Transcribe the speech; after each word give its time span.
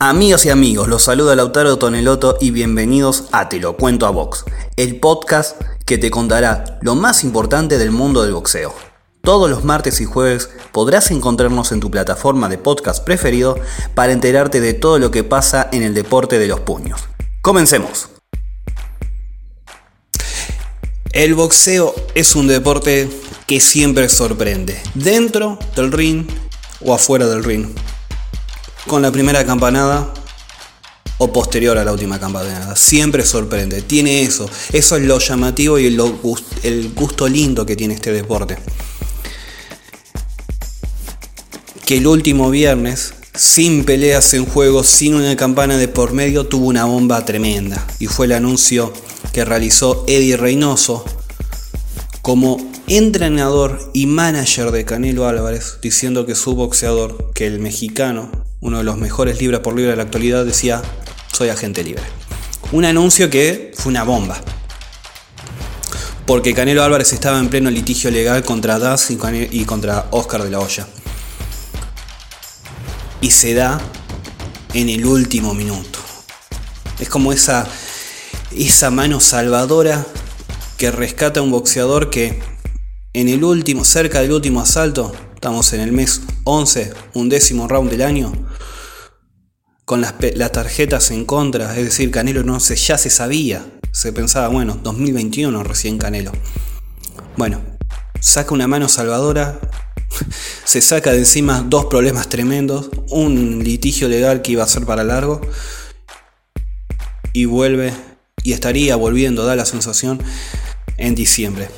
Amigos 0.00 0.46
y 0.46 0.50
amigos, 0.50 0.86
los 0.86 1.02
saluda 1.02 1.34
Lautaro 1.34 1.76
Toneloto 1.76 2.38
y 2.40 2.52
bienvenidos 2.52 3.24
a 3.32 3.48
Te 3.48 3.58
lo 3.58 3.76
cuento 3.76 4.06
a 4.06 4.10
Box, 4.10 4.44
el 4.76 5.00
podcast 5.00 5.60
que 5.86 5.98
te 5.98 6.08
contará 6.08 6.78
lo 6.82 6.94
más 6.94 7.24
importante 7.24 7.78
del 7.78 7.90
mundo 7.90 8.22
del 8.22 8.32
boxeo. 8.32 8.72
Todos 9.22 9.50
los 9.50 9.64
martes 9.64 10.00
y 10.00 10.04
jueves 10.04 10.50
podrás 10.70 11.10
encontrarnos 11.10 11.72
en 11.72 11.80
tu 11.80 11.90
plataforma 11.90 12.48
de 12.48 12.58
podcast 12.58 13.02
preferido 13.02 13.58
para 13.96 14.12
enterarte 14.12 14.60
de 14.60 14.72
todo 14.72 15.00
lo 15.00 15.10
que 15.10 15.24
pasa 15.24 15.68
en 15.72 15.82
el 15.82 15.94
deporte 15.94 16.38
de 16.38 16.46
los 16.46 16.60
puños. 16.60 17.00
Comencemos. 17.42 18.08
El 21.10 21.34
boxeo 21.34 21.92
es 22.14 22.36
un 22.36 22.46
deporte 22.46 23.10
que 23.48 23.58
siempre 23.58 24.08
sorprende, 24.08 24.80
dentro 24.94 25.58
del 25.74 25.90
ring 25.90 26.24
o 26.84 26.94
afuera 26.94 27.26
del 27.26 27.42
ring 27.42 27.74
con 28.88 29.02
la 29.02 29.12
primera 29.12 29.46
campanada 29.46 30.12
o 31.18 31.32
posterior 31.32 31.78
a 31.78 31.84
la 31.84 31.92
última 31.92 32.18
campanada. 32.18 32.74
Siempre 32.74 33.24
sorprende. 33.24 33.82
Tiene 33.82 34.22
eso. 34.22 34.50
Eso 34.72 34.96
es 34.96 35.02
lo 35.02 35.18
llamativo 35.18 35.78
y 35.78 35.86
el, 35.86 36.00
el 36.64 36.92
gusto 36.94 37.28
lindo 37.28 37.66
que 37.66 37.76
tiene 37.76 37.94
este 37.94 38.12
deporte. 38.12 38.56
Que 41.86 41.98
el 41.98 42.06
último 42.06 42.50
viernes, 42.50 43.14
sin 43.34 43.84
peleas 43.84 44.34
en 44.34 44.46
juego, 44.46 44.82
sin 44.82 45.14
una 45.14 45.36
campana 45.36 45.76
de 45.76 45.88
por 45.88 46.12
medio, 46.12 46.46
tuvo 46.46 46.66
una 46.66 46.84
bomba 46.84 47.24
tremenda. 47.24 47.86
Y 47.98 48.06
fue 48.06 48.26
el 48.26 48.32
anuncio 48.32 48.92
que 49.32 49.44
realizó 49.44 50.04
Eddie 50.08 50.36
Reynoso 50.36 51.04
como 52.22 52.58
entrenador 52.88 53.90
y 53.92 54.06
manager 54.06 54.70
de 54.70 54.84
Canelo 54.84 55.26
Álvarez, 55.26 55.78
diciendo 55.82 56.26
que 56.26 56.34
su 56.34 56.54
boxeador, 56.54 57.32
que 57.32 57.46
el 57.46 57.58
mexicano, 57.58 58.47
uno 58.60 58.78
de 58.78 58.84
los 58.84 58.96
mejores 58.96 59.40
libras 59.40 59.60
por 59.60 59.74
libra 59.74 59.92
de 59.92 59.96
la 59.96 60.02
actualidad, 60.04 60.44
decía, 60.44 60.82
soy 61.32 61.48
agente 61.48 61.84
libre. 61.84 62.02
Un 62.72 62.84
anuncio 62.84 63.30
que 63.30 63.72
fue 63.76 63.90
una 63.90 64.02
bomba. 64.02 64.40
Porque 66.26 66.52
Canelo 66.52 66.82
Álvarez 66.82 67.12
estaba 67.12 67.38
en 67.38 67.48
pleno 67.48 67.70
litigio 67.70 68.10
legal 68.10 68.42
contra 68.44 68.78
Das 68.78 69.10
y 69.10 69.64
contra 69.64 70.08
Oscar 70.10 70.42
de 70.42 70.50
la 70.50 70.60
Hoya. 70.60 70.86
Y 73.20 73.30
se 73.30 73.54
da 73.54 73.80
en 74.74 74.88
el 74.88 75.06
último 75.06 75.54
minuto. 75.54 75.98
Es 76.98 77.08
como 77.08 77.32
esa, 77.32 77.66
esa 78.54 78.90
mano 78.90 79.20
salvadora 79.20 80.04
que 80.76 80.90
rescata 80.90 81.40
a 81.40 81.42
un 81.42 81.50
boxeador 81.50 82.10
que 82.10 82.40
en 83.14 83.28
el 83.28 83.42
último, 83.42 83.84
cerca 83.84 84.20
del 84.20 84.32
último 84.32 84.60
asalto, 84.60 85.12
estamos 85.34 85.72
en 85.72 85.80
el 85.80 85.92
mes 85.92 86.20
11, 86.44 86.92
un 87.14 87.28
décimo 87.28 87.66
round 87.66 87.90
del 87.90 88.02
año, 88.02 88.32
con 89.88 90.02
las, 90.02 90.12
tarjetas 90.52 91.10
en 91.12 91.24
contra, 91.24 91.74
es 91.74 91.82
decir, 91.82 92.10
Canelo 92.10 92.42
no 92.42 92.60
se, 92.60 92.76
ya 92.76 92.98
se 92.98 93.08
sabía, 93.08 93.64
se 93.90 94.12
pensaba, 94.12 94.48
bueno, 94.48 94.78
2021 94.82 95.64
recién 95.64 95.96
Canelo. 95.96 96.30
Bueno, 97.38 97.62
saca 98.20 98.52
una 98.52 98.68
mano 98.68 98.90
salvadora, 98.90 99.58
se 100.64 100.82
saca 100.82 101.12
de 101.12 101.20
encima 101.20 101.64
dos 101.66 101.86
problemas 101.86 102.28
tremendos, 102.28 102.90
un 103.08 103.64
litigio 103.64 104.10
legal 104.10 104.42
que 104.42 104.52
iba 104.52 104.62
a 104.62 104.66
ser 104.66 104.84
para 104.84 105.04
largo, 105.04 105.40
y 107.32 107.46
vuelve, 107.46 107.94
y 108.42 108.52
estaría 108.52 108.94
volviendo, 108.94 109.46
da 109.46 109.56
la 109.56 109.64
sensación, 109.64 110.22
en 110.98 111.14
diciembre. 111.14 111.70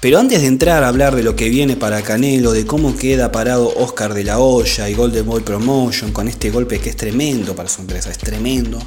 Pero 0.00 0.18
antes 0.18 0.42
de 0.42 0.46
entrar 0.46 0.84
a 0.84 0.88
hablar 0.88 1.16
de 1.16 1.22
lo 1.22 1.34
que 1.36 1.48
viene 1.48 1.74
para 1.74 2.02
Canelo, 2.02 2.52
de 2.52 2.66
cómo 2.66 2.96
queda 2.96 3.32
parado 3.32 3.72
Oscar 3.76 4.12
de 4.12 4.24
la 4.24 4.38
Hoya 4.38 4.88
y 4.90 4.94
Golden 4.94 5.24
Boy 5.24 5.42
Promotion 5.42 6.12
con 6.12 6.28
este 6.28 6.50
golpe 6.50 6.78
que 6.80 6.90
es 6.90 6.96
tremendo 6.96 7.56
para 7.56 7.68
su 7.68 7.80
empresa, 7.80 8.10
es 8.10 8.18
tremendo. 8.18 8.78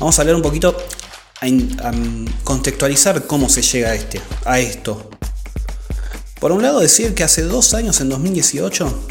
Vamos 0.00 0.18
a 0.18 0.22
hablar 0.22 0.34
un 0.34 0.42
poquito, 0.42 0.76
a, 1.40 1.92
contextualizar 2.42 3.26
cómo 3.28 3.48
se 3.48 3.62
llega 3.62 3.90
a, 3.90 3.94
este, 3.94 4.20
a 4.44 4.58
esto. 4.58 5.08
Por 6.40 6.50
un 6.50 6.62
lado 6.62 6.80
decir 6.80 7.14
que 7.14 7.22
hace 7.22 7.42
dos 7.42 7.72
años, 7.72 8.00
en 8.00 8.08
2018, 8.08 9.06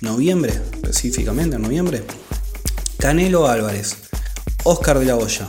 noviembre 0.00 0.54
específicamente, 0.72 1.56
en 1.56 1.62
noviembre, 1.62 2.02
Canelo 2.98 3.46
Álvarez, 3.46 3.96
Oscar 4.62 4.98
de 4.98 5.04
la 5.04 5.16
Hoya, 5.16 5.46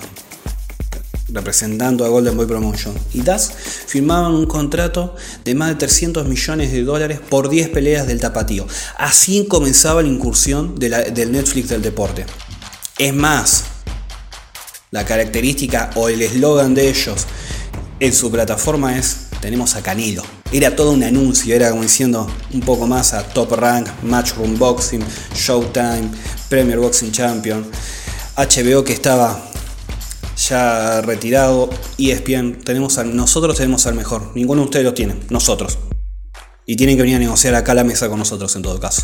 representando 1.35 2.05
a 2.05 2.09
Golden 2.09 2.35
Boy 2.35 2.47
Promotion, 2.47 2.95
y 3.13 3.21
Das 3.21 3.51
firmaban 3.85 4.33
un 4.33 4.47
contrato 4.47 5.15
de 5.43 5.53
más 5.53 5.69
de 5.69 5.75
300 5.75 6.27
millones 6.27 6.71
de 6.71 6.83
dólares 6.83 7.19
por 7.29 7.49
10 7.49 7.69
peleas 7.69 8.07
del 8.07 8.19
tapatío. 8.19 8.65
Así 8.97 9.45
comenzaba 9.45 10.01
la 10.01 10.07
incursión 10.07 10.75
del 10.79 11.31
Netflix 11.31 11.69
del 11.69 11.81
deporte. 11.81 12.25
Es 12.97 13.13
más, 13.13 13.65
la 14.91 15.05
característica 15.05 15.91
o 15.95 16.09
el 16.09 16.21
eslogan 16.21 16.73
de 16.73 16.89
ellos 16.89 17.25
en 17.99 18.13
su 18.13 18.31
plataforma 18.31 18.97
es 18.97 19.17
tenemos 19.41 19.75
a 19.75 19.83
Canelo. 19.83 20.23
Era 20.51 20.75
todo 20.75 20.91
un 20.91 21.03
anuncio, 21.03 21.55
era 21.55 21.69
como 21.69 21.83
diciendo 21.83 22.27
un 22.53 22.61
poco 22.61 22.87
más 22.87 23.13
a 23.13 23.23
Top 23.23 23.51
Rank, 23.51 23.87
Matchroom 24.03 24.57
Boxing, 24.57 25.03
Showtime, 25.35 26.09
Premier 26.49 26.79
Boxing 26.79 27.11
Champion, 27.11 27.65
HBO 28.37 28.83
que 28.83 28.93
estaba 28.93 29.51
ya 30.35 31.01
retirado, 31.01 31.69
ESPN, 31.97 32.61
tenemos 32.63 32.97
al, 32.97 33.15
nosotros 33.15 33.57
tenemos 33.57 33.85
al 33.87 33.95
mejor, 33.95 34.31
ninguno 34.35 34.61
de 34.61 34.65
ustedes 34.65 34.85
lo 34.85 34.93
tiene, 34.93 35.15
nosotros. 35.29 35.77
Y 36.65 36.75
tienen 36.75 36.95
que 36.97 37.03
venir 37.03 37.17
a 37.17 37.19
negociar 37.19 37.55
acá 37.55 37.73
a 37.73 37.75
la 37.75 37.83
mesa 37.83 38.09
con 38.09 38.19
nosotros 38.19 38.55
en 38.55 38.61
todo 38.63 38.79
caso. 38.79 39.03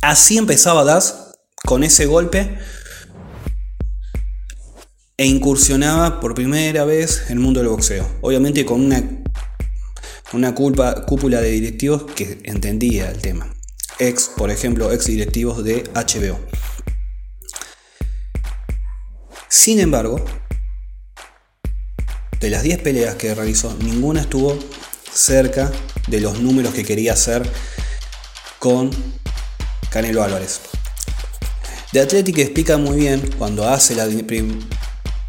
Así 0.00 0.38
empezaba 0.38 0.84
Das 0.84 1.34
con 1.64 1.82
ese 1.84 2.06
golpe 2.06 2.58
e 5.16 5.26
incursionaba 5.26 6.20
por 6.20 6.34
primera 6.34 6.84
vez 6.84 7.24
en 7.26 7.32
el 7.32 7.40
mundo 7.40 7.60
del 7.60 7.68
boxeo. 7.68 8.08
Obviamente 8.20 8.64
con 8.64 8.80
una, 8.80 9.02
una 10.32 10.54
culpa, 10.54 11.04
cúpula 11.04 11.40
de 11.40 11.50
directivos 11.50 12.04
que 12.14 12.40
entendía 12.44 13.10
el 13.10 13.20
tema. 13.20 13.52
Ex, 13.98 14.30
por 14.36 14.50
ejemplo, 14.50 14.92
ex 14.92 15.06
directivos 15.06 15.64
de 15.64 15.84
HBO. 15.92 16.38
Sin 19.48 19.80
embargo, 19.80 20.24
de 22.40 22.50
las 22.50 22.62
10 22.62 22.82
peleas 22.82 23.14
que 23.16 23.34
realizó, 23.34 23.76
ninguna 23.80 24.20
estuvo 24.20 24.58
cerca 25.12 25.72
de 26.06 26.20
los 26.20 26.40
números 26.40 26.74
que 26.74 26.84
quería 26.84 27.14
hacer 27.14 27.42
con 28.58 28.90
Canelo 29.90 30.22
Álvarez. 30.22 30.60
De 31.92 32.00
Athletic 32.00 32.38
explica 32.38 32.76
muy 32.76 32.98
bien 32.98 33.20
cuando 33.38 33.68
hace 33.68 33.94
la 33.94 34.06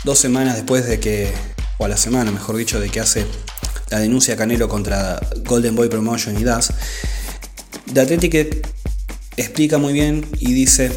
dos 0.03 0.19
semanas 0.19 0.55
después 0.55 0.85
de 0.85 0.99
que, 0.99 1.31
o 1.77 1.85
a 1.85 1.87
la 1.87 1.97
semana 1.97 2.31
mejor 2.31 2.57
dicho, 2.57 2.79
de 2.79 2.89
que 2.89 2.99
hace 2.99 3.25
la 3.89 3.99
denuncia 3.99 4.35
Canelo 4.35 4.67
contra 4.67 5.19
Golden 5.45 5.75
Boy 5.75 5.89
Promotion 5.89 6.39
y 6.39 6.43
Das. 6.43 6.73
De 7.85 8.01
Athletic 8.01 8.61
explica 9.37 9.77
muy 9.77 9.93
bien 9.93 10.25
y 10.39 10.53
dice, 10.53 10.91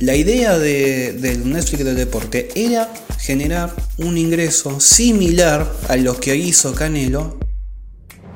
la 0.00 0.16
idea 0.16 0.58
del 0.58 1.52
Netflix 1.52 1.84
del 1.84 1.96
deporte 1.96 2.48
era 2.54 2.90
generar 3.24 3.74
un 3.96 4.18
ingreso 4.18 4.80
similar 4.80 5.72
a 5.88 5.96
los 5.96 6.18
que 6.18 6.36
hizo 6.36 6.74
Canelo 6.74 7.38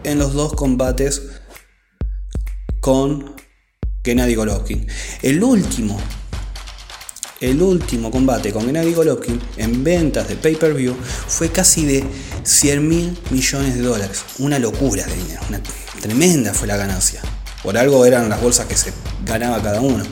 en 0.02 0.18
los 0.18 0.32
dos 0.32 0.54
combates 0.54 1.20
con 2.80 3.36
Gennady 4.02 4.34
Golovkin. 4.34 4.86
El 5.20 5.44
último, 5.44 6.00
el 7.42 7.60
último 7.60 8.10
combate 8.10 8.50
con 8.50 8.64
Gennady 8.64 8.94
Golovkin 8.94 9.38
en 9.58 9.84
ventas 9.84 10.26
de 10.26 10.36
pay-per-view 10.36 10.96
fue 11.26 11.50
casi 11.50 11.84
de 11.84 12.02
100 12.44 12.88
mil 12.88 13.18
millones 13.28 13.74
de 13.74 13.82
dólares. 13.82 14.22
Una 14.38 14.58
locura 14.58 15.04
de 15.04 15.14
dinero, 15.14 15.42
tremenda 16.00 16.54
fue 16.54 16.66
la 16.66 16.78
ganancia. 16.78 17.20
Por 17.62 17.76
algo 17.76 18.06
eran 18.06 18.30
las 18.30 18.40
bolsas 18.40 18.64
que 18.64 18.76
se 18.76 18.94
ganaba 19.26 19.62
cada 19.62 19.82
uno. 19.82 20.04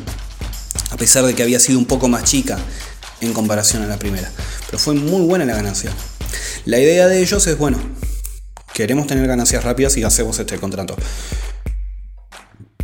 A 0.90 0.98
pesar 0.98 1.24
de 1.24 1.34
que 1.34 1.42
había 1.42 1.60
sido 1.60 1.78
un 1.78 1.86
poco 1.86 2.08
más 2.08 2.24
chica 2.24 2.58
en 3.22 3.32
comparación 3.32 3.82
a 3.82 3.86
la 3.86 3.98
primera. 3.98 4.30
Fue 4.78 4.94
muy 4.94 5.26
buena 5.26 5.44
la 5.44 5.54
ganancia. 5.54 5.90
La 6.64 6.78
idea 6.78 7.06
de 7.08 7.20
ellos 7.20 7.46
es, 7.46 7.56
bueno, 7.58 7.78
queremos 8.74 9.06
tener 9.06 9.26
ganancias 9.26 9.64
rápidas 9.64 9.96
y 9.96 10.02
hacemos 10.02 10.38
este 10.38 10.58
contrato. 10.58 10.96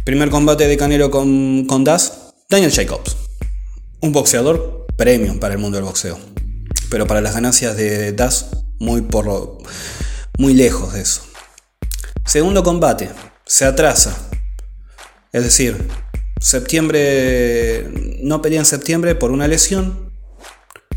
Primer 0.05 0.31
combate 0.31 0.67
de 0.67 0.77
Canelo 0.77 1.11
con, 1.11 1.67
con 1.67 1.85
Das, 1.85 2.35
Daniel 2.49 2.73
Jacobs. 2.73 3.17
Un 4.01 4.13
boxeador 4.13 4.87
premium 4.97 5.39
para 5.39 5.55
el 5.55 5.61
mundo 5.61 5.77
del 5.77 5.85
boxeo. 5.85 6.19
Pero 6.91 7.07
para 7.07 7.21
las 7.21 7.35
ganancias 7.35 7.77
de 7.77 8.13
Das, 8.13 8.47
muy, 8.79 9.03
por, 9.03 9.59
muy 10.39 10.55
lejos 10.55 10.95
de 10.95 11.03
eso. 11.03 11.23
Segundo 12.25 12.63
combate, 12.63 13.11
se 13.47 13.65
atrasa. 13.65 14.29
Es 15.33 15.45
decir, 15.45 15.89
septiembre, 16.41 17.89
no 18.23 18.43
pelea 18.43 18.61
en 18.61 18.67
septiembre 18.67 19.15
por 19.15 19.31
una 19.31 19.47
lesión, 19.47 20.02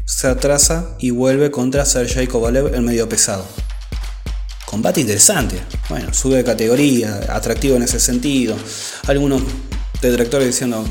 se 0.06 0.28
atrasa 0.28 0.96
y 1.00 1.10
vuelve 1.10 1.52
contra 1.52 1.86
Sergey 1.86 2.28
Kovalev 2.28 2.74
en 2.76 2.86
medio 2.86 3.10
pesado. 3.10 3.46
Combate 4.66 5.02
interesante. 5.02 5.60
Bueno, 5.90 6.14
sube 6.14 6.38
de 6.38 6.44
categoría, 6.44 7.26
atractivo 7.30 7.76
en 7.76 7.84
ese 7.84 8.00
sentido. 8.00 8.56
Algunos 9.08 9.42
detractores 10.02 10.48
diciendo, 10.48 10.86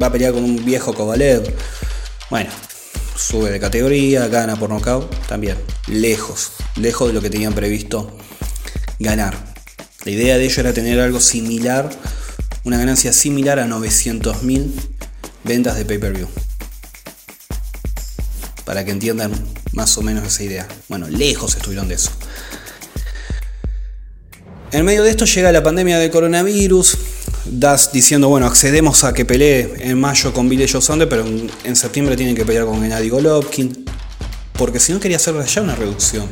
Va 0.00 0.06
a 0.08 0.12
pelear 0.12 0.32
con 0.32 0.42
un 0.42 0.64
viejo 0.64 0.94
Kovalev. 0.94 1.54
Bueno, 2.30 2.50
sube 3.16 3.50
de 3.50 3.60
categoría, 3.60 4.26
gana 4.26 4.56
por 4.56 4.70
nocaut, 4.70 5.08
también 5.26 5.56
lejos, 5.86 6.52
lejos 6.76 7.08
de 7.08 7.14
lo 7.14 7.20
que 7.20 7.30
tenían 7.30 7.52
previsto 7.52 8.16
ganar. 8.98 9.36
La 10.04 10.10
idea 10.10 10.38
de 10.38 10.44
ello 10.44 10.60
era 10.60 10.72
tener 10.72 10.98
algo 10.98 11.20
similar, 11.20 11.90
una 12.64 12.78
ganancia 12.78 13.12
similar 13.12 13.60
a 13.60 13.66
900.000 13.66 14.72
ventas 15.44 15.76
de 15.76 15.84
pay-per-view. 15.84 16.28
Para 18.72 18.86
que 18.86 18.90
entiendan 18.90 19.30
más 19.72 19.98
o 19.98 20.02
menos 20.02 20.26
esa 20.26 20.44
idea. 20.44 20.66
Bueno, 20.88 21.06
lejos 21.06 21.54
estuvieron 21.56 21.88
de 21.88 21.96
eso. 21.96 22.10
En 24.70 24.86
medio 24.86 25.02
de 25.02 25.10
esto 25.10 25.26
llega 25.26 25.52
la 25.52 25.62
pandemia 25.62 25.98
del 25.98 26.10
coronavirus. 26.10 26.96
Das 27.44 27.92
diciendo, 27.92 28.30
bueno, 28.30 28.46
accedemos 28.46 29.04
a 29.04 29.12
que 29.12 29.26
pelee 29.26 29.74
en 29.78 30.00
mayo 30.00 30.32
con 30.32 30.48
Joe 30.48 30.80
Saunders, 30.80 31.10
pero 31.10 31.26
en, 31.26 31.76
septiembre 31.76 32.16
tienen 32.16 32.34
que 32.34 32.46
pelear 32.46 32.64
con 32.64 32.80
Gennady 32.80 33.10
Golovkin. 33.10 33.84
Porque 34.54 34.80
si 34.80 34.94
no 34.94 35.00
quería 35.00 35.18
hacer 35.18 35.34
ya 35.44 35.60
una 35.60 35.76
reducción 35.76 36.24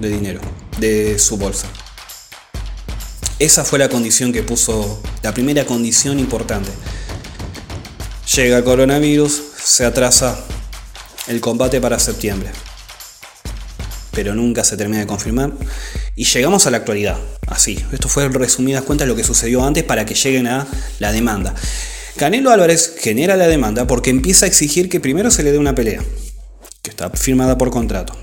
de 0.00 0.08
dinero 0.08 0.40
de 0.80 1.16
su 1.20 1.36
bolsa. 1.36 1.68
Esa 3.38 3.64
fue 3.64 3.78
la 3.78 3.88
condición 3.88 4.32
que 4.32 4.42
puso, 4.42 5.00
la 5.22 5.32
primera 5.32 5.64
condición 5.64 6.18
importante. 6.18 6.70
Llega 8.34 8.58
el 8.58 8.64
coronavirus, 8.64 9.40
se 9.62 9.84
atrasa 9.84 10.44
el 11.26 11.40
combate 11.40 11.80
para 11.80 11.98
septiembre. 11.98 12.50
Pero 14.12 14.34
nunca 14.34 14.62
se 14.64 14.76
termina 14.76 15.00
de 15.00 15.06
confirmar. 15.06 15.52
Y 16.14 16.24
llegamos 16.24 16.66
a 16.66 16.70
la 16.70 16.78
actualidad. 16.78 17.18
Así, 17.46 17.84
esto 17.92 18.08
fue 18.08 18.28
resumidas 18.28 18.84
cuentas 18.84 19.08
lo 19.08 19.16
que 19.16 19.24
sucedió 19.24 19.64
antes 19.64 19.82
para 19.82 20.06
que 20.06 20.14
lleguen 20.14 20.46
a 20.46 20.66
la 21.00 21.12
demanda. 21.12 21.54
Canelo 22.16 22.50
Álvarez 22.50 22.94
genera 22.98 23.36
la 23.36 23.48
demanda 23.48 23.86
porque 23.86 24.10
empieza 24.10 24.46
a 24.46 24.48
exigir 24.48 24.88
que 24.88 25.00
primero 25.00 25.32
se 25.32 25.42
le 25.42 25.50
dé 25.50 25.58
una 25.58 25.74
pelea, 25.74 26.00
que 26.80 26.90
está 26.90 27.10
firmada 27.10 27.58
por 27.58 27.70
contrato. 27.70 28.16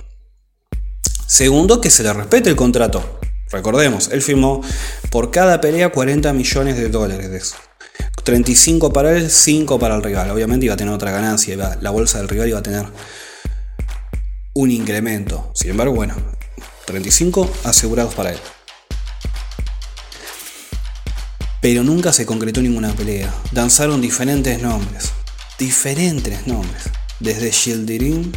Segundo, 1.27 1.81
que 1.81 1.89
se 1.89 2.03
le 2.03 2.13
respete 2.13 2.49
el 2.49 2.55
contrato. 2.55 3.19
Recordemos, 3.51 4.09
él 4.13 4.21
firmó 4.21 4.61
por 5.09 5.29
cada 5.29 5.59
pelea 5.59 5.89
40 5.89 6.31
millones 6.31 6.77
de 6.77 6.87
dólares 6.87 7.29
de 7.29 7.37
eso. 7.37 7.55
35 8.23 8.93
para 8.93 9.17
él, 9.17 9.29
5 9.29 9.79
para 9.79 9.95
el 9.95 10.03
rival. 10.03 10.29
Obviamente 10.31 10.65
iba 10.65 10.73
a 10.73 10.77
tener 10.77 10.93
otra 10.93 11.11
ganancia, 11.11 11.77
la 11.79 11.89
bolsa 11.89 12.19
del 12.19 12.29
rival 12.29 12.49
iba 12.49 12.59
a 12.59 12.63
tener 12.63 12.85
un 14.53 14.71
incremento. 14.71 15.51
Sin 15.55 15.71
embargo, 15.71 15.93
bueno, 15.93 16.15
35 16.85 17.49
asegurados 17.63 18.13
para 18.13 18.31
él. 18.31 18.39
Pero 21.61 21.83
nunca 21.83 22.11
se 22.11 22.25
concretó 22.25 22.61
ninguna 22.61 22.91
pelea. 22.93 23.33
Danzaron 23.51 24.01
diferentes 24.01 24.61
nombres. 24.61 25.11
Diferentes 25.59 26.47
nombres. 26.47 26.89
Desde 27.19 27.51
Shildirin 27.51 28.31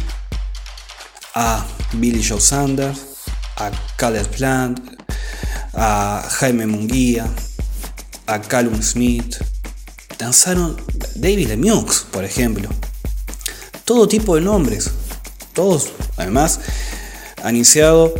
a 1.33 1.65
Billy 1.93 2.23
Joe 2.23 2.39
Sanders, 2.39 2.99
a 3.57 3.71
Caleb 3.97 4.27
Plant, 4.27 4.79
a 5.73 6.23
Jaime 6.39 6.67
Munguía, 6.67 7.27
a 8.27 8.39
Callum 8.39 8.81
Smith. 8.81 9.35
Danzaron 10.17 10.77
David 11.15 11.47
Lemieux, 11.47 12.05
por 12.11 12.23
ejemplo. 12.23 12.69
Todo 13.83 14.07
tipo 14.07 14.35
de 14.35 14.41
nombres. 14.41 14.91
Todos, 15.53 15.89
además, 16.17 16.59
han 17.43 17.55
iniciado 17.55 18.13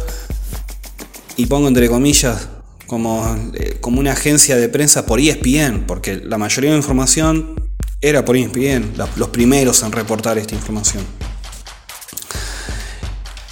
y 1.37 1.47
pongo 1.47 1.67
entre 1.67 1.89
comillas, 1.89 2.47
como, 2.87 3.35
eh, 3.53 3.77
como 3.81 3.99
una 3.99 4.13
agencia 4.13 4.55
de 4.55 4.69
prensa 4.69 5.05
por 5.05 5.19
ESPN, 5.19 5.85
porque 5.85 6.17
la 6.17 6.37
mayoría 6.37 6.71
de 6.71 6.77
la 6.77 6.81
información 6.81 7.55
era 8.01 8.23
por 8.23 8.37
ESPN, 8.37 8.93
los 9.15 9.29
primeros 9.29 9.81
en 9.83 9.91
reportar 9.91 10.37
esta 10.37 10.55
información. 10.55 11.03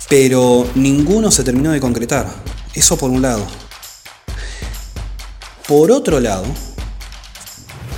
Pero 0.09 0.69
ninguno 0.75 1.31
se 1.31 1.43
terminó 1.43 1.71
de 1.71 1.79
concretar. 1.79 2.27
Eso 2.73 2.97
por 2.97 3.09
un 3.09 3.21
lado. 3.21 3.45
Por 5.67 5.91
otro 5.91 6.19
lado, 6.19 6.45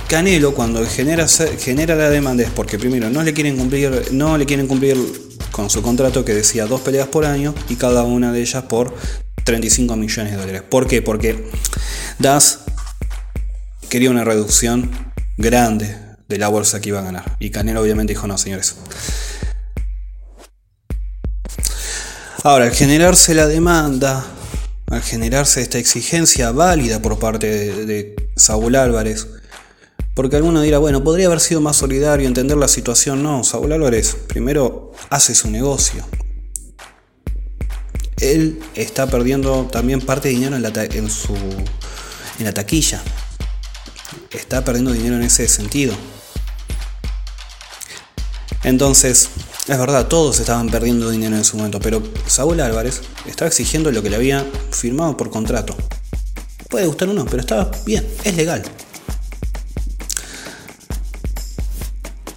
Canelo 0.08 0.54
cuando 0.54 0.84
genera, 0.86 1.26
genera 1.26 1.94
la 1.96 2.08
demanda 2.10 2.44
es 2.44 2.50
porque 2.50 2.78
primero 2.78 3.10
no 3.10 3.22
le 3.22 3.32
quieren 3.34 3.56
cumplir, 3.56 4.12
no 4.12 4.38
le 4.38 4.46
quieren 4.46 4.66
cumplir 4.68 4.96
con 5.50 5.68
su 5.70 5.82
contrato 5.82 6.24
que 6.24 6.34
decía 6.34 6.66
dos 6.66 6.80
peleas 6.80 7.08
por 7.08 7.24
año 7.24 7.54
y 7.68 7.76
cada 7.76 8.04
una 8.04 8.32
de 8.32 8.40
ellas 8.40 8.64
por 8.64 8.94
35 9.44 9.96
millones 9.96 10.32
de 10.32 10.38
dólares. 10.38 10.62
¿Por 10.62 10.86
qué? 10.86 11.02
Porque 11.02 11.50
Das 12.18 12.60
quería 13.88 14.10
una 14.10 14.24
reducción 14.24 14.90
grande 15.36 15.96
de 16.28 16.38
la 16.38 16.48
bolsa 16.48 16.80
que 16.80 16.90
iba 16.90 17.00
a 17.00 17.02
ganar. 17.02 17.36
Y 17.38 17.50
Canelo 17.50 17.80
obviamente 17.80 18.12
dijo, 18.12 18.26
no, 18.26 18.38
señores. 18.38 18.76
Ahora, 22.42 22.66
al 22.66 22.72
generarse 22.72 23.34
la 23.34 23.46
demanda, 23.46 24.24
al 24.90 25.02
generarse 25.02 25.62
esta 25.62 25.78
exigencia 25.78 26.52
válida 26.52 27.02
por 27.02 27.18
parte 27.18 27.46
de, 27.86 28.14
Saúl 28.36 28.76
Álvarez, 28.76 29.26
porque 30.16 30.34
alguno 30.34 30.60
dirá, 30.62 30.78
bueno, 30.78 31.04
podría 31.04 31.28
haber 31.28 31.38
sido 31.38 31.60
más 31.60 31.76
solidario, 31.76 32.26
entender 32.26 32.56
la 32.56 32.66
situación. 32.66 33.22
No, 33.22 33.44
Saúl 33.44 33.70
Álvarez 33.70 34.16
primero 34.26 34.90
hace 35.10 35.36
su 35.36 35.48
negocio 35.48 36.04
él 38.20 38.62
está 38.74 39.06
perdiendo 39.06 39.66
también 39.66 40.00
parte 40.00 40.28
de 40.28 40.34
dinero 40.34 40.56
en 40.56 40.62
la, 40.62 40.70
en 40.74 41.10
su, 41.10 41.34
en 41.34 42.44
la 42.44 42.52
taquilla. 42.52 43.02
Está 44.30 44.64
perdiendo 44.64 44.92
dinero 44.92 45.16
en 45.16 45.22
ese 45.22 45.48
sentido. 45.48 45.94
Entonces, 48.62 49.28
es 49.68 49.78
verdad, 49.78 50.08
todos 50.08 50.40
estaban 50.40 50.68
perdiendo 50.70 51.10
dinero 51.10 51.36
en 51.36 51.44
su 51.44 51.56
momento, 51.56 51.78
pero 51.78 52.02
Saúl 52.26 52.60
Álvarez 52.60 53.02
estaba 53.26 53.48
exigiendo 53.48 53.92
lo 53.92 54.02
que 54.02 54.10
le 54.10 54.16
había 54.16 54.44
firmado 54.70 55.16
por 55.16 55.30
contrato. 55.30 55.76
Puede 56.68 56.86
gustar 56.86 57.08
o 57.08 57.12
no, 57.12 57.24
pero 57.26 57.40
estaba 57.40 57.70
bien, 57.84 58.06
es 58.24 58.34
legal. 58.34 58.62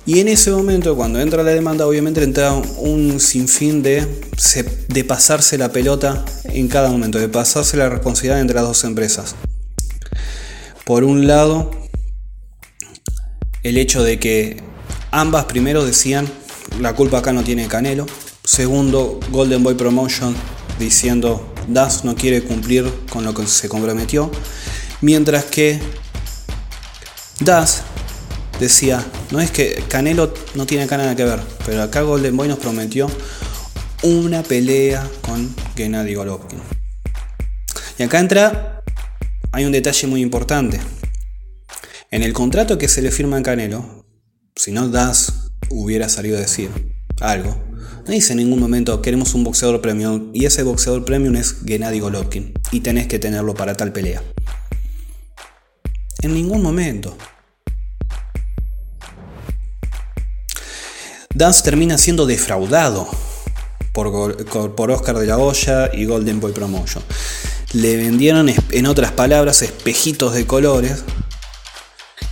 Y 0.09 0.21
en 0.21 0.27
ese 0.27 0.49
momento, 0.49 0.95
cuando 0.95 1.19
entra 1.19 1.43
la 1.43 1.51
demanda, 1.51 1.85
obviamente 1.85 2.23
entra 2.23 2.53
un 2.53 3.19
sinfín 3.19 3.83
de, 3.83 4.07
de 4.87 5.03
pasarse 5.03 5.55
la 5.55 5.71
pelota 5.71 6.25
en 6.45 6.67
cada 6.67 6.89
momento, 6.89 7.19
de 7.19 7.29
pasarse 7.29 7.77
la 7.77 7.89
responsabilidad 7.89 8.39
entre 8.39 8.55
las 8.55 8.63
dos 8.63 8.83
empresas. 8.85 9.35
Por 10.83 11.03
un 11.03 11.27
lado, 11.27 11.69
el 13.61 13.77
hecho 13.77 14.01
de 14.01 14.17
que 14.17 14.63
ambas 15.11 15.45
primero 15.45 15.85
decían, 15.85 16.27
la 16.79 16.95
culpa 16.95 17.19
acá 17.19 17.31
no 17.31 17.43
tiene 17.43 17.67
Canelo. 17.67 18.07
Segundo, 18.43 19.19
Golden 19.29 19.61
Boy 19.61 19.75
Promotion 19.75 20.35
diciendo, 20.79 21.53
Das 21.67 22.03
no 22.03 22.15
quiere 22.15 22.41
cumplir 22.41 22.91
con 23.11 23.25
lo 23.25 23.35
que 23.35 23.45
se 23.45 23.69
comprometió. 23.69 24.31
Mientras 25.01 25.45
que 25.45 25.79
Das 27.41 27.83
decía, 28.59 29.05
no 29.31 29.39
es 29.39 29.51
que 29.51 29.83
Canelo 29.87 30.33
no 30.55 30.65
tiene 30.65 30.83
acá 30.83 30.97
nada 30.97 31.15
que 31.15 31.23
ver, 31.23 31.39
pero 31.65 31.81
acá 31.81 32.01
Golden 32.01 32.35
Boy 32.35 32.47
nos 32.47 32.59
prometió 32.59 33.09
una 34.03 34.43
pelea 34.43 35.09
con 35.21 35.53
Gennady 35.75 36.13
Golovkin. 36.13 36.59
Y 37.97 38.03
acá 38.03 38.19
entra, 38.19 38.83
hay 39.51 39.65
un 39.65 39.71
detalle 39.71 40.07
muy 40.07 40.21
importante. 40.21 40.79
En 42.11 42.23
el 42.23 42.33
contrato 42.33 42.77
que 42.77 42.87
se 42.87 43.01
le 43.01 43.11
firma 43.11 43.37
a 43.37 43.43
Canelo, 43.43 44.05
si 44.55 44.71
no 44.71 44.89
Das 44.89 45.51
hubiera 45.69 46.09
salido 46.09 46.37
a 46.37 46.41
decir 46.41 46.69
algo, 47.21 47.61
no 48.05 48.13
dice 48.13 48.33
en 48.33 48.39
ningún 48.39 48.59
momento 48.59 49.01
queremos 49.01 49.35
un 49.35 49.43
boxeador 49.43 49.81
premium 49.81 50.31
y 50.33 50.45
ese 50.45 50.63
boxeador 50.63 51.05
premium 51.05 51.35
es 51.35 51.57
Gennady 51.65 51.99
Golovkin 51.99 52.53
y 52.71 52.79
tenés 52.79 53.07
que 53.07 53.19
tenerlo 53.19 53.53
para 53.53 53.75
tal 53.75 53.93
pelea. 53.93 54.23
En 56.21 56.33
ningún 56.33 56.61
momento. 56.61 57.15
Dance 61.35 61.61
termina 61.61 61.97
siendo 61.99 62.25
defraudado 62.25 63.07
por, 63.93 64.75
por 64.75 64.91
Oscar 64.91 65.17
de 65.17 65.27
la 65.27 65.37
Hoya 65.37 65.91
y 65.93 66.05
Golden 66.05 66.39
Boy 66.39 66.53
Promotion. 66.53 67.03
Le 67.73 67.97
vendieron, 67.97 68.51
en 68.71 68.85
otras 68.87 69.11
palabras, 69.11 69.61
espejitos 69.61 70.33
de 70.33 70.47
colores 70.47 71.03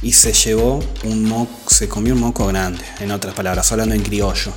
y 0.02 0.14
se 0.14 0.34
llevó 0.34 0.84
un 1.04 1.26
moco, 1.26 1.70
se 1.70 1.88
comió 1.88 2.16
un 2.16 2.22
moco 2.22 2.48
grande, 2.48 2.84
en 3.00 3.12
otras 3.12 3.36
palabras, 3.36 3.72
hablando 3.72 3.94
en 3.94 4.02
criollo. 4.02 4.52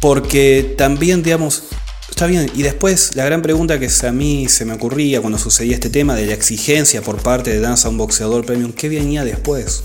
Porque 0.00 0.74
también, 0.76 1.22
digamos, 1.22 1.64
está 2.08 2.26
bien. 2.26 2.50
Y 2.54 2.62
después, 2.62 3.14
la 3.14 3.24
gran 3.24 3.42
pregunta 3.42 3.78
que 3.78 3.88
a 4.04 4.12
mí 4.12 4.48
se 4.48 4.64
me 4.64 4.72
ocurría 4.72 5.20
cuando 5.20 5.38
sucedía 5.38 5.74
este 5.74 5.88
tema 5.90 6.16
de 6.16 6.26
la 6.26 6.34
exigencia 6.34 7.00
por 7.00 7.22
parte 7.22 7.50
de 7.50 7.60
Danza 7.60 7.86
a 7.86 7.90
un 7.92 7.98
boxeador 7.98 8.44
premium, 8.44 8.72
¿qué 8.72 8.88
venía 8.88 9.24
después? 9.24 9.84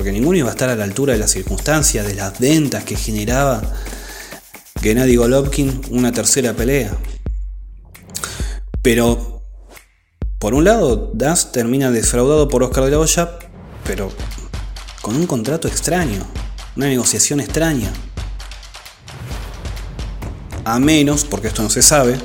Porque 0.00 0.12
ninguno 0.12 0.38
iba 0.38 0.48
a 0.48 0.52
estar 0.52 0.70
a 0.70 0.76
la 0.76 0.84
altura 0.84 1.12
de 1.12 1.18
las 1.18 1.30
circunstancias, 1.30 2.06
de 2.06 2.14
las 2.14 2.38
ventas 2.38 2.84
que 2.84 2.96
generaba 2.96 3.60
Gennady 4.80 5.16
Golovkin 5.16 5.82
una 5.90 6.10
tercera 6.10 6.54
pelea. 6.54 6.96
Pero, 8.80 9.42
Por 10.38 10.54
un 10.54 10.64
lado, 10.64 11.10
Das 11.12 11.52
termina 11.52 11.90
defraudado 11.90 12.48
por 12.48 12.62
Oscar 12.62 12.84
de 12.84 12.92
la 12.92 12.98
Hoya, 12.98 13.38
pero 13.84 14.10
con 15.02 15.16
un 15.16 15.26
contrato 15.26 15.68
extraño, 15.68 16.26
una 16.76 16.86
negociación 16.86 17.40
extraña. 17.40 17.92
A 20.64 20.78
menos, 20.78 21.26
porque 21.26 21.48
esto 21.48 21.62
no 21.62 21.68
se 21.68 21.82
sabe, 21.82 22.16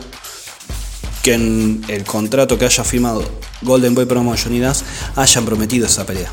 que 1.24 1.34
en 1.34 1.84
el 1.90 2.06
contrato 2.06 2.58
que 2.58 2.64
haya 2.64 2.86
firmado 2.86 3.22
Golden 3.64 3.96
Boy 3.96 4.06
Promotion 4.06 4.54
y 4.54 4.62
Das 4.62 4.86
hayan 5.18 5.44
prometido 5.44 5.88
esa 5.88 6.06
pelea. 6.06 6.32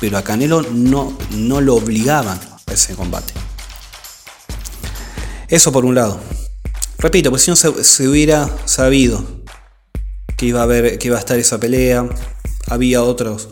Pero 0.00 0.18
a 0.18 0.22
Canelo 0.22 0.62
no, 0.62 1.16
no 1.30 1.60
lo 1.60 1.76
obligaban 1.76 2.38
a 2.66 2.72
ese 2.72 2.94
combate. 2.94 3.32
Eso 5.48 5.72
por 5.72 5.84
un 5.84 5.94
lado. 5.94 6.20
Repito, 6.98 7.30
pues 7.30 7.42
si 7.42 7.50
no 7.50 7.56
se, 7.56 8.08
hubiera 8.08 8.50
sabido 8.64 9.24
que 10.36 10.46
iba, 10.46 10.62
a 10.62 10.68
que 10.68 10.98
iba 11.02 11.16
a 11.16 11.20
estar 11.20 11.38
esa 11.38 11.60
pelea, 11.60 12.08
había 12.68 13.02
otros 13.02 13.48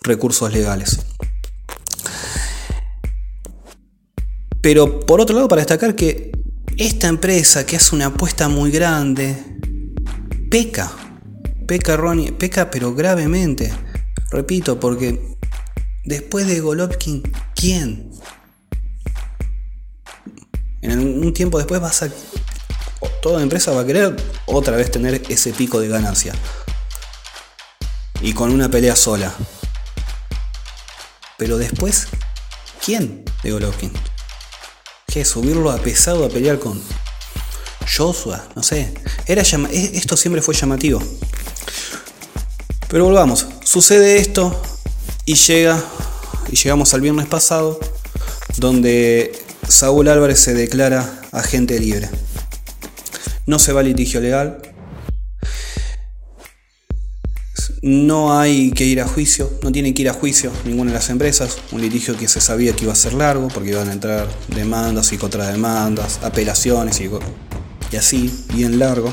recursos 0.00 0.52
legales. 0.52 1.00
Pero 4.60 5.00
por 5.00 5.20
otro 5.20 5.36
lado, 5.36 5.48
para 5.48 5.60
destacar 5.60 5.94
que 5.94 6.32
esta 6.78 7.08
empresa 7.08 7.66
que 7.66 7.76
hace 7.76 7.94
una 7.94 8.06
apuesta 8.06 8.48
muy 8.48 8.70
grande, 8.70 9.36
peca, 10.50 10.90
peca 11.66 11.96
Ronnie, 11.96 12.32
peca 12.32 12.70
pero 12.70 12.94
gravemente. 12.94 13.70
Repito, 14.30 14.80
porque 14.80 15.33
después 16.04 16.46
de 16.46 16.60
Golovkin, 16.60 17.22
¿quién? 17.54 18.10
En 20.82 21.00
un 21.00 21.32
tiempo 21.32 21.58
después 21.58 21.80
vas 21.80 22.02
a... 22.02 22.10
Toda 23.22 23.42
empresa 23.42 23.72
va 23.72 23.80
a 23.80 23.86
querer 23.86 24.14
otra 24.46 24.76
vez 24.76 24.90
tener 24.90 25.22
ese 25.28 25.52
pico 25.52 25.80
de 25.80 25.88
ganancia. 25.88 26.34
Y 28.20 28.34
con 28.34 28.50
una 28.50 28.68
pelea 28.68 28.94
sola. 28.96 29.32
Pero 31.38 31.56
después, 31.56 32.08
¿quién 32.84 33.24
de 33.42 33.50
Golovkin? 33.50 33.92
¿Qué? 35.06 35.24
¿Subirlo 35.24 35.70
a 35.70 35.78
pesado 35.78 36.24
a 36.24 36.28
pelear 36.28 36.58
con 36.58 36.80
Joshua? 37.96 38.46
No 38.54 38.62
sé. 38.62 38.92
Era 39.26 39.42
e, 39.42 39.90
esto 39.94 40.16
siempre 40.16 40.42
fue 40.42 40.54
llamativo. 40.54 41.02
Pero 42.88 43.04
volvamos. 43.04 43.46
Sucede 43.64 44.18
esto 44.18 44.73
y 45.24 45.34
llega. 45.34 45.82
Y 46.50 46.56
llegamos 46.56 46.94
al 46.94 47.00
viernes 47.00 47.26
pasado. 47.26 47.78
Donde 48.58 49.32
Saúl 49.68 50.08
Álvarez 50.08 50.40
se 50.40 50.54
declara 50.54 51.22
agente 51.32 51.78
libre. 51.80 52.08
No 53.46 53.58
se 53.58 53.72
va 53.72 53.80
a 53.80 53.82
litigio 53.82 54.20
legal. 54.20 54.62
No 57.82 58.38
hay 58.38 58.70
que 58.70 58.84
ir 58.84 59.02
a 59.02 59.06
juicio, 59.06 59.50
no 59.62 59.70
tiene 59.70 59.92
que 59.92 60.00
ir 60.00 60.08
a 60.08 60.14
juicio 60.14 60.50
ninguna 60.64 60.90
de 60.90 60.96
las 60.96 61.10
empresas. 61.10 61.58
Un 61.70 61.82
litigio 61.82 62.16
que 62.16 62.28
se 62.28 62.40
sabía 62.40 62.74
que 62.74 62.84
iba 62.84 62.94
a 62.94 62.96
ser 62.96 63.12
largo 63.12 63.48
porque 63.48 63.70
iban 63.70 63.90
a 63.90 63.92
entrar 63.92 64.26
demandas 64.48 65.12
y 65.12 65.18
contrademandas, 65.18 66.20
apelaciones 66.22 66.98
y, 67.00 67.10
y 67.92 67.96
así, 67.96 68.46
bien 68.54 68.78
largo. 68.78 69.12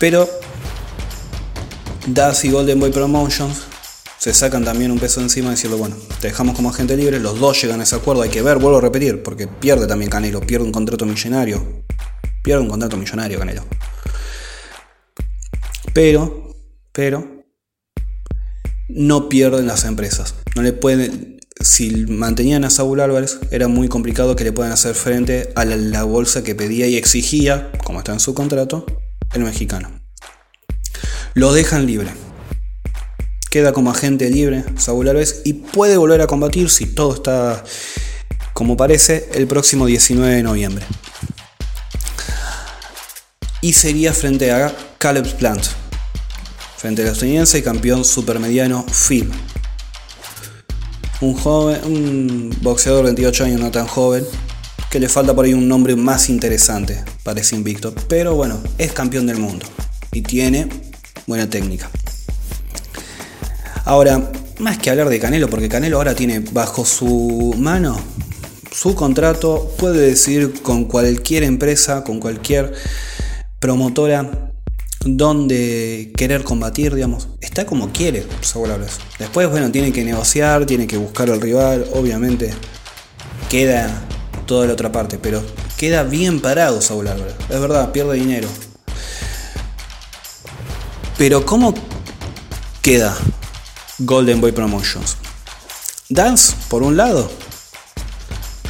Pero 0.00 0.28
Das 2.06 2.44
y 2.44 2.50
Golden 2.50 2.80
Boy 2.80 2.90
Promotions 2.90 3.62
se 4.18 4.34
sacan 4.34 4.64
también 4.64 4.90
un 4.90 4.98
peso 4.98 5.20
encima 5.20 5.50
diciendo, 5.50 5.78
bueno, 5.78 5.96
te 6.20 6.28
dejamos 6.28 6.54
como 6.54 6.70
agente 6.70 6.96
libre, 6.96 7.18
los 7.18 7.38
dos 7.38 7.60
llegan 7.60 7.80
a 7.80 7.82
ese 7.82 7.96
acuerdo, 7.96 8.22
hay 8.22 8.30
que 8.30 8.42
ver, 8.42 8.58
vuelvo 8.58 8.78
a 8.78 8.80
repetir, 8.80 9.22
porque 9.22 9.48
pierde 9.48 9.86
también 9.86 10.10
Canelo, 10.10 10.40
pierde 10.40 10.64
un 10.64 10.72
contrato 10.72 11.06
millonario, 11.06 11.84
pierde 12.42 12.62
un 12.62 12.68
contrato 12.68 12.96
millonario 12.96 13.38
Canelo. 13.38 13.64
Pero, 15.92 16.56
pero, 16.92 17.44
no 18.88 19.28
pierden 19.28 19.66
las 19.66 19.84
empresas, 19.84 20.34
no 20.54 20.62
le 20.62 20.72
pueden, 20.72 21.40
si 21.60 22.06
mantenían 22.06 22.64
a 22.64 22.70
Saúl 22.70 23.00
Álvarez, 23.00 23.40
era 23.50 23.68
muy 23.68 23.88
complicado 23.88 24.36
que 24.36 24.44
le 24.44 24.52
puedan 24.52 24.72
hacer 24.72 24.94
frente 24.94 25.52
a 25.56 25.64
la, 25.64 25.76
la 25.76 26.04
bolsa 26.04 26.44
que 26.44 26.54
pedía 26.54 26.86
y 26.86 26.96
exigía, 26.96 27.72
como 27.84 27.98
está 27.98 28.12
en 28.12 28.20
su 28.20 28.34
contrato, 28.34 28.86
el 29.34 29.42
mexicano. 29.42 30.01
Lo 31.34 31.52
dejan 31.52 31.86
libre 31.86 32.10
queda 33.52 33.74
como 33.74 33.90
agente 33.90 34.30
libre 34.30 34.64
Saúl 34.78 35.10
Alves 35.10 35.42
y 35.44 35.52
puede 35.52 35.98
volver 35.98 36.22
a 36.22 36.26
combatir 36.26 36.70
si 36.70 36.86
todo 36.86 37.14
está 37.14 37.62
como 38.54 38.78
parece 38.78 39.28
el 39.34 39.46
próximo 39.46 39.84
19 39.84 40.36
de 40.36 40.42
noviembre. 40.42 40.86
Y 43.60 43.74
sería 43.74 44.14
frente 44.14 44.50
a 44.52 44.74
Caleb 44.96 45.36
Plant, 45.36 45.64
frente 46.78 47.02
al 47.02 47.08
estadounidense 47.08 47.58
y 47.58 47.62
campeón 47.62 48.06
supermediano 48.06 48.86
Phil. 48.86 49.30
Un 51.20 51.34
joven, 51.34 51.80
un 51.84 52.56
boxeador 52.62 53.04
de 53.04 53.12
28 53.12 53.44
años, 53.44 53.60
no 53.60 53.70
tan 53.70 53.86
joven, 53.86 54.24
que 54.90 54.98
le 54.98 55.10
falta 55.10 55.34
por 55.34 55.44
ahí 55.44 55.52
un 55.52 55.68
nombre 55.68 55.94
más 55.94 56.30
interesante 56.30 57.04
para 57.22 57.40
ese 57.42 57.54
invicto. 57.54 57.94
Pero 58.08 58.34
bueno, 58.34 58.62
es 58.78 58.92
campeón 58.92 59.26
del 59.26 59.36
mundo 59.36 59.66
y 60.10 60.22
tiene 60.22 60.91
buena 61.26 61.48
técnica. 61.48 61.90
Ahora, 63.84 64.30
más 64.58 64.78
que 64.78 64.90
hablar 64.90 65.08
de 65.08 65.18
Canelo, 65.18 65.48
porque 65.50 65.68
Canelo 65.68 65.96
ahora 65.96 66.14
tiene 66.14 66.40
bajo 66.40 66.84
su 66.84 67.54
mano 67.58 67.98
su 68.72 68.94
contrato, 68.94 69.70
puede 69.78 70.06
decidir 70.06 70.62
con 70.62 70.86
cualquier 70.86 71.42
empresa, 71.42 72.04
con 72.04 72.20
cualquier 72.20 72.72
promotora, 73.60 74.50
dónde 75.04 76.12
querer 76.16 76.42
combatir, 76.42 76.94
digamos. 76.94 77.28
Está 77.40 77.66
como 77.66 77.92
quiere, 77.92 78.24
Álvarez. 78.64 78.98
Después, 79.18 79.50
bueno, 79.50 79.70
tiene 79.70 79.92
que 79.92 80.04
negociar, 80.04 80.64
tiene 80.64 80.86
que 80.86 80.96
buscar 80.96 81.30
al 81.30 81.40
rival, 81.40 81.86
obviamente. 81.92 82.50
Queda 83.50 84.02
toda 84.46 84.66
la 84.66 84.72
otra 84.72 84.90
parte, 84.90 85.18
pero 85.18 85.42
queda 85.76 86.02
bien 86.02 86.40
parado 86.40 86.80
Saúl 86.80 87.08
Álvarez. 87.08 87.34
Es 87.50 87.60
verdad, 87.60 87.92
pierde 87.92 88.14
dinero. 88.14 88.48
Pero 91.22 91.46
¿cómo 91.46 91.72
queda 92.82 93.16
Golden 94.00 94.40
Boy 94.40 94.50
Promotions. 94.50 95.18
Dance, 96.08 96.56
por 96.68 96.82
un 96.82 96.96
lado, 96.96 97.30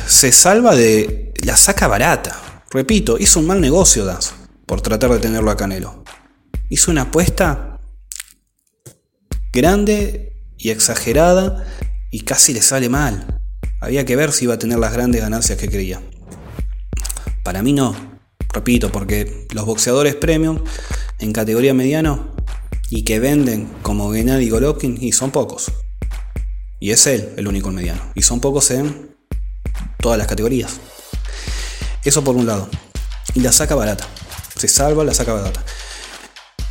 se 0.06 0.32
salva 0.32 0.76
de 0.76 1.32
la 1.46 1.56
saca 1.56 1.88
barata. 1.88 2.62
Repito, 2.70 3.16
hizo 3.18 3.40
un 3.40 3.46
mal 3.46 3.62
negocio 3.62 4.04
Dance 4.04 4.32
por 4.66 4.82
tratar 4.82 5.12
de 5.12 5.20
tenerlo 5.20 5.50
a 5.50 5.56
Canelo. 5.56 6.04
Hizo 6.68 6.90
una 6.90 7.04
apuesta 7.04 7.80
grande 9.50 10.36
y 10.58 10.68
exagerada 10.68 11.66
y 12.10 12.20
casi 12.20 12.52
le 12.52 12.60
sale 12.60 12.90
mal. 12.90 13.40
Había 13.80 14.04
que 14.04 14.14
ver 14.14 14.30
si 14.30 14.44
iba 14.44 14.52
a 14.52 14.58
tener 14.58 14.78
las 14.78 14.92
grandes 14.92 15.22
ganancias 15.22 15.56
que 15.56 15.70
creía. 15.70 16.02
Para 17.44 17.62
mí 17.62 17.72
no, 17.72 17.96
repito, 18.52 18.92
porque 18.92 19.48
los 19.54 19.64
boxeadores 19.64 20.16
premium 20.16 20.62
en 21.18 21.32
categoría 21.32 21.72
mediano 21.72 22.31
y 22.94 23.04
que 23.04 23.20
venden 23.20 23.72
como 23.80 24.12
Gennady 24.12 24.50
Golovkin 24.50 24.98
y 25.00 25.12
son 25.12 25.30
pocos. 25.30 25.72
Y 26.78 26.90
es 26.90 27.06
él 27.06 27.32
el 27.38 27.48
único 27.48 27.70
mediano. 27.70 28.02
Y 28.14 28.20
son 28.20 28.38
pocos 28.38 28.70
en 28.70 29.16
todas 29.98 30.18
las 30.18 30.26
categorías. 30.26 30.78
Eso 32.04 32.22
por 32.22 32.36
un 32.36 32.44
lado. 32.44 32.68
Y 33.34 33.40
la 33.40 33.50
saca 33.50 33.74
barata. 33.74 34.06
Se 34.58 34.68
salva, 34.68 35.04
la 35.04 35.14
saca 35.14 35.32
barata. 35.32 35.64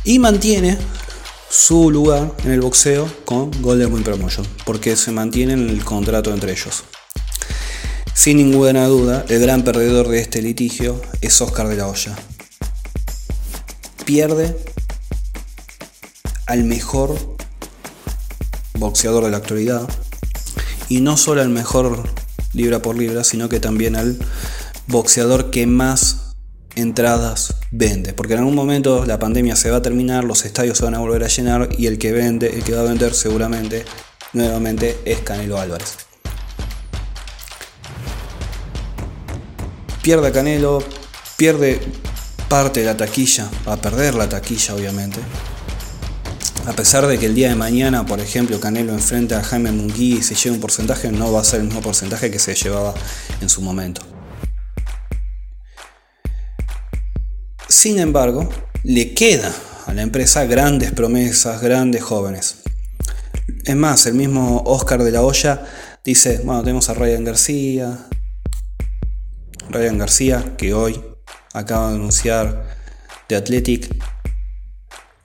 Y 0.04 0.20
mantiene 0.20 0.78
su 1.50 1.90
lugar 1.90 2.32
en 2.44 2.52
el 2.52 2.60
boxeo 2.60 3.12
con 3.24 3.50
Golden 3.60 3.92
Wing 3.92 4.04
Promotion. 4.04 4.46
Porque 4.64 4.94
se 4.94 5.10
mantiene 5.10 5.54
en 5.54 5.68
el 5.70 5.84
contrato 5.84 6.32
entre 6.32 6.52
ellos. 6.52 6.84
Sin 8.14 8.36
ninguna 8.36 8.86
duda, 8.86 9.24
el 9.28 9.40
gran 9.40 9.64
perdedor 9.64 10.06
de 10.06 10.20
este 10.20 10.40
litigio 10.40 11.02
es 11.20 11.40
Oscar 11.40 11.66
de 11.66 11.74
la 11.74 11.88
Hoya. 11.88 12.16
Pierde 14.04 14.71
al 16.46 16.64
mejor 16.64 17.16
boxeador 18.78 19.24
de 19.24 19.30
la 19.30 19.38
actualidad. 19.38 19.88
Y 20.88 21.00
no 21.00 21.16
solo 21.16 21.42
al 21.42 21.48
mejor 21.48 22.08
libra 22.52 22.82
por 22.82 22.96
libra, 22.96 23.24
sino 23.24 23.48
que 23.48 23.60
también 23.60 23.96
al 23.96 24.18
boxeador 24.86 25.50
que 25.50 25.66
más 25.66 26.34
entradas 26.74 27.56
vende. 27.70 28.12
Porque 28.12 28.34
en 28.34 28.40
algún 28.40 28.54
momento 28.54 29.04
la 29.06 29.18
pandemia 29.18 29.56
se 29.56 29.70
va 29.70 29.78
a 29.78 29.82
terminar, 29.82 30.24
los 30.24 30.44
estadios 30.44 30.78
se 30.78 30.84
van 30.84 30.94
a 30.94 30.98
volver 30.98 31.24
a 31.24 31.28
llenar 31.28 31.68
y 31.76 31.86
el 31.86 31.98
que 31.98 32.12
vende, 32.12 32.54
el 32.54 32.62
que 32.64 32.74
va 32.74 32.80
a 32.80 32.84
vender 32.84 33.14
seguramente 33.14 33.84
nuevamente 34.32 34.98
es 35.04 35.20
Canelo 35.20 35.58
Álvarez. 35.58 35.96
Pierde 40.02 40.28
a 40.28 40.32
Canelo, 40.32 40.82
pierde 41.36 41.80
parte 42.48 42.80
de 42.80 42.86
la 42.86 42.96
taquilla, 42.96 43.48
va 43.66 43.74
a 43.74 43.76
perder 43.80 44.14
la 44.14 44.28
taquilla 44.28 44.74
obviamente, 44.74 45.20
a 46.66 46.72
pesar 46.74 47.06
de 47.06 47.18
que 47.18 47.26
el 47.26 47.34
día 47.34 47.48
de 47.48 47.56
mañana, 47.56 48.06
por 48.06 48.20
ejemplo, 48.20 48.60
Canelo 48.60 48.92
enfrenta 48.92 49.40
a 49.40 49.42
Jaime 49.42 49.72
Munguí 49.72 50.18
y 50.18 50.22
se 50.22 50.34
lleva 50.34 50.54
un 50.54 50.60
porcentaje, 50.60 51.10
no 51.10 51.32
va 51.32 51.40
a 51.40 51.44
ser 51.44 51.60
el 51.60 51.66
mismo 51.66 51.80
porcentaje 51.80 52.30
que 52.30 52.38
se 52.38 52.54
llevaba 52.54 52.94
en 53.40 53.48
su 53.48 53.62
momento. 53.62 54.02
Sin 57.68 57.98
embargo, 57.98 58.48
le 58.84 59.12
queda 59.14 59.52
a 59.86 59.94
la 59.94 60.02
empresa 60.02 60.44
grandes 60.44 60.92
promesas, 60.92 61.60
grandes 61.60 62.02
jóvenes. 62.02 62.58
Es 63.64 63.76
más, 63.76 64.06
el 64.06 64.14
mismo 64.14 64.62
Oscar 64.66 65.02
de 65.02 65.10
la 65.10 65.22
Hoya 65.22 65.64
dice, 66.04 66.42
bueno, 66.44 66.62
tenemos 66.62 66.88
a 66.88 66.94
Ryan 66.94 67.24
García, 67.24 68.06
Ryan 69.70 69.98
García, 69.98 70.54
que 70.56 70.74
hoy 70.74 71.02
acaba 71.52 71.90
de 71.90 71.96
anunciar 71.96 72.76
de 73.28 73.36
Athletic, 73.36 73.94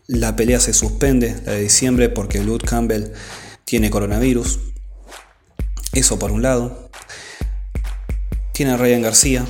la 0.07 0.35
pelea 0.35 0.59
se 0.59 0.73
suspende, 0.73 1.35
la 1.45 1.53
de 1.53 1.61
diciembre, 1.61 2.09
porque 2.09 2.39
Luke 2.39 2.65
Campbell 2.65 3.11
tiene 3.65 3.89
coronavirus. 3.89 4.59
Eso 5.91 6.17
por 6.17 6.31
un 6.31 6.41
lado. 6.41 6.89
Tiene 8.53 8.71
a 8.71 8.77
Ryan 8.77 9.01
García. 9.01 9.45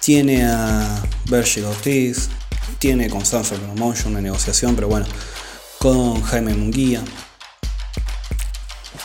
Tiene 0.00 0.44
a 0.44 1.02
Virgil 1.30 1.64
Ortiz. 1.64 2.28
Tiene 2.78 3.08
con 3.08 3.22
Stanford 3.22 3.60
Promotion 3.60 4.12
una 4.12 4.20
negociación, 4.20 4.74
pero 4.74 4.88
bueno, 4.88 5.06
con 5.78 6.20
Jaime 6.22 6.54
Munguía. 6.54 7.02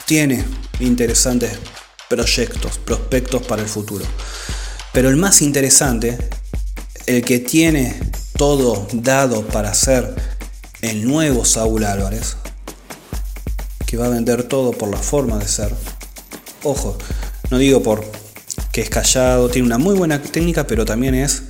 Tiene 0.06 0.44
interesantes 0.80 1.60
proyectos, 2.10 2.80
prospectos 2.80 3.44
para 3.44 3.62
el 3.62 3.68
futuro. 3.70 4.06
Pero 4.92 5.10
el 5.10 5.16
más 5.16 5.42
interesante, 5.42 6.18
el 7.06 7.24
que 7.24 7.40
tiene 7.40 8.00
todo 8.36 8.88
dado 8.94 9.46
para 9.48 9.74
ser 9.74 10.16
el 10.82 11.08
nuevo 11.08 11.46
Saúl 11.46 11.86
Álvarez, 11.86 12.38
que 13.86 13.98
va 13.98 14.08
a 14.08 14.10
vender 14.10 14.44
todo 14.44 14.72
por 14.72 14.90
la 14.90 14.98
forma 14.98 15.38
de 15.38 15.48
ser. 15.48 15.74
Ojo, 16.64 16.98
no 17.50 17.58
digo 17.58 17.84
por 17.84 18.04
que 18.72 18.82
es 18.82 18.90
callado, 18.90 19.50
tiene 19.50 19.68
una 19.68 19.78
muy 19.78 19.96
buena 19.96 20.22
técnica, 20.22 20.66
pero 20.66 20.84
también 20.84 21.16
es 21.16 21.44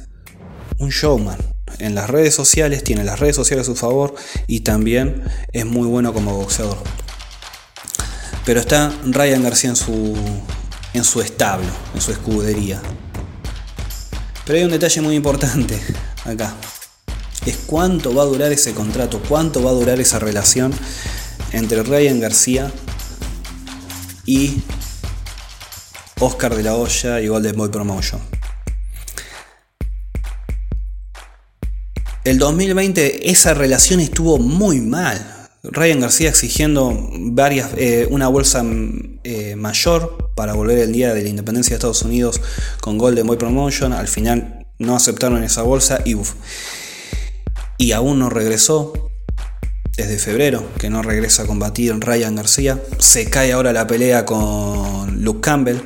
un 0.78 0.90
showman. 0.90 1.38
En 1.80 1.96
las 1.96 2.10
redes 2.10 2.36
sociales, 2.36 2.84
tiene 2.84 3.04
las 3.04 3.20
redes 3.20 3.36
sociales 3.36 3.68
a 3.68 3.72
su 3.72 3.76
favor 3.76 4.14
y 4.46 4.60
también 4.60 5.24
es 5.52 5.66
muy 5.66 5.88
bueno 5.88 6.14
como 6.14 6.36
boxeador. 6.36 6.78
Pero 8.46 8.60
está 8.60 8.94
Ryan 9.06 9.42
García 9.42 9.70
en 9.70 9.76
su, 9.76 10.16
en 10.94 11.04
su 11.04 11.22
establo, 11.22 11.72
en 11.96 12.02
su 12.02 12.12
escudería. 12.12 12.82
Pero 14.46 14.60
hay 14.60 14.66
un 14.66 14.72
detalle 14.72 15.02
muy 15.02 15.16
importante 15.16 15.80
acá 16.26 16.56
es 17.46 17.58
cuánto 17.66 18.14
va 18.14 18.24
a 18.24 18.26
durar 18.26 18.52
ese 18.52 18.74
contrato, 18.74 19.22
cuánto 19.28 19.62
va 19.64 19.72
a 19.72 19.74
durar 19.74 20.00
esa 20.00 20.20
relación 20.20 20.74
entre 21.52 21.84
Ryan 21.84 22.20
García 22.20 22.72
y 24.26 24.62
Oscar 26.20 26.56
de 26.56 26.64
la 26.64 26.76
Hoya 26.76 27.20
y 27.20 27.28
Golden 27.28 27.56
Boy 27.56 27.70
Promotion. 27.70 28.22
El 32.24 32.40
2020 32.40 33.30
esa 33.30 33.54
relación 33.54 34.00
estuvo 34.00 34.40
muy 34.40 34.80
mal. 34.80 35.50
Ryan 35.64 36.00
García 36.00 36.30
exigiendo 36.30 37.10
varias, 37.12 37.72
eh, 37.78 38.08
una 38.10 38.30
bolsa 38.30 38.64
eh, 39.24 39.56
mayor 39.58 40.32
para 40.36 40.54
volver 40.54 40.80
el 40.80 40.94
día 40.94 41.14
de 41.14 41.24
la 41.24 41.30
independencia 41.30 41.72
de 41.72 41.76
Estados 41.76 42.02
Unidos 42.04 42.42
con 42.80 42.98
Golden 42.98 43.28
Boy 43.28 43.38
Promotion. 43.38 43.92
Al 43.92 44.08
final 44.08 44.53
no 44.86 44.96
aceptaron 44.96 45.44
esa 45.44 45.64
bolsa 45.64 46.00
y 46.06 46.16
y 47.78 47.92
aún 47.92 48.20
no 48.20 48.30
regresó. 48.30 48.94
Desde 49.96 50.18
febrero 50.18 50.68
que 50.80 50.90
no 50.90 51.04
regresa 51.04 51.44
a 51.44 51.46
combatir 51.46 51.94
Ryan 52.00 52.36
García. 52.36 52.82
Se 52.98 53.30
cae 53.30 53.52
ahora 53.52 53.74
la 53.74 53.86
pelea 53.86 54.26
con 54.26 55.24
Luke 55.24 55.42
Campbell. 55.42 55.82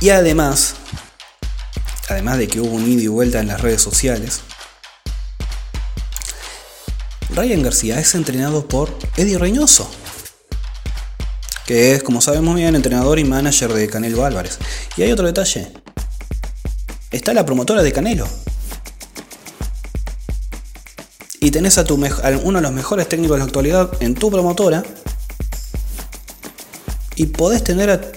Y 0.00 0.10
además, 0.10 0.76
además 2.08 2.38
de 2.38 2.46
que 2.46 2.60
hubo 2.60 2.70
un 2.70 2.88
ida 2.88 3.02
y 3.02 3.08
vuelta 3.08 3.40
en 3.40 3.48
las 3.48 3.60
redes 3.60 3.82
sociales, 3.82 4.42
Ryan 7.30 7.62
García 7.62 7.98
es 7.98 8.14
entrenado 8.14 8.66
por 8.68 8.96
Eddie 9.16 9.38
Reynoso, 9.38 9.90
que 11.66 11.94
es, 11.94 12.02
como 12.02 12.20
sabemos 12.20 12.54
bien, 12.54 12.76
entrenador 12.76 13.18
y 13.18 13.24
manager 13.24 13.72
de 13.72 13.88
Canelo 13.88 14.24
Álvarez. 14.24 14.58
Y 14.96 15.02
hay 15.02 15.12
otro 15.12 15.26
detalle. 15.26 15.79
Está 17.10 17.34
la 17.34 17.44
promotora 17.44 17.82
de 17.82 17.92
Canelo, 17.92 18.26
y 21.40 21.50
tenés 21.50 21.78
a, 21.78 21.84
tu 21.84 21.94
uno 21.94 22.58
de 22.58 22.62
los 22.62 22.72
mejores 22.72 23.08
técnicos 23.08 23.36
de 23.36 23.38
la 23.38 23.44
actualidad 23.46 23.90
en 24.00 24.14
tu 24.14 24.30
promotora 24.30 24.84
y 27.16 27.26
podés 27.26 27.64
tener 27.64 28.12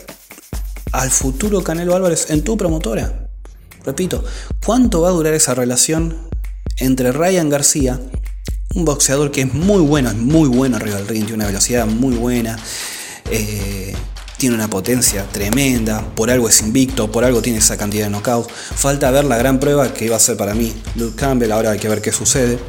al 0.91 1.09
futuro 1.09 1.63
Canelo 1.63 1.95
Álvarez 1.95 2.29
en 2.29 2.43
tu 2.43 2.57
promotora. 2.57 3.29
Repito, 3.85 4.23
¿cuánto 4.63 5.01
va 5.01 5.09
a 5.09 5.11
durar 5.13 5.33
esa 5.33 5.53
relación 5.53 6.29
entre 6.77 7.11
Ryan 7.11 7.49
García, 7.49 7.99
un 8.75 8.85
boxeador 8.85 9.31
que 9.31 9.41
es 9.41 9.53
muy 9.53 9.81
bueno, 9.81 10.09
es 10.09 10.15
muy 10.15 10.49
bueno 10.49 10.75
arriba 10.75 10.97
del 10.97 11.07
ring, 11.07 11.23
tiene 11.23 11.35
una 11.35 11.47
velocidad 11.47 11.85
muy 11.85 12.15
buena, 12.15 12.59
eh, 13.31 13.93
tiene 14.43 14.55
una 14.55 14.69
potencia 14.69 15.25
tremenda, 15.31 16.03
por 16.15 16.29
algo 16.29 16.49
es 16.49 16.61
invicto, 16.61 17.09
por 17.11 17.23
algo 17.23 17.41
tiene 17.41 17.59
esa 17.59 17.77
cantidad 17.77 18.05
de 18.05 18.11
knockouts. 18.11 18.51
Falta 18.53 19.09
ver 19.09 19.23
la 19.23 19.37
gran 19.37 19.57
prueba 19.57 19.93
que 19.93 20.03
iba 20.05 20.17
a 20.17 20.19
ser 20.19 20.35
para 20.35 20.53
mí 20.53 20.73
Luke 20.95 21.15
Campbell, 21.15 21.51
ahora 21.51 21.71
hay 21.71 21.79
que 21.79 21.87
ver 21.87 22.01
qué 22.01 22.11
sucede 22.11 22.59